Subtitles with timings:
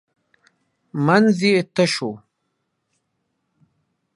[1.05, 2.09] منځ یې تش و.